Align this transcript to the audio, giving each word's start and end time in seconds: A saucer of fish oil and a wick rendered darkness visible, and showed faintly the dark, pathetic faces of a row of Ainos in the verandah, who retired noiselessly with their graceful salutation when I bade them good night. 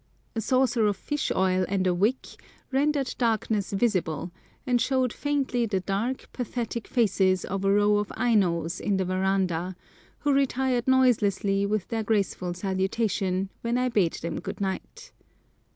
A 0.35 0.41
saucer 0.41 0.87
of 0.87 0.97
fish 0.97 1.31
oil 1.31 1.63
and 1.69 1.85
a 1.85 1.93
wick 1.93 2.25
rendered 2.71 3.13
darkness 3.19 3.71
visible, 3.71 4.31
and 4.65 4.81
showed 4.81 5.13
faintly 5.13 5.67
the 5.67 5.79
dark, 5.81 6.27
pathetic 6.33 6.87
faces 6.87 7.45
of 7.45 7.63
a 7.63 7.71
row 7.71 7.97
of 7.97 8.11
Ainos 8.17 8.79
in 8.79 8.97
the 8.97 9.05
verandah, 9.05 9.75
who 10.21 10.33
retired 10.33 10.87
noiselessly 10.87 11.67
with 11.67 11.87
their 11.89 12.01
graceful 12.01 12.55
salutation 12.55 13.51
when 13.61 13.77
I 13.77 13.89
bade 13.89 14.13
them 14.13 14.39
good 14.39 14.59
night. 14.59 15.11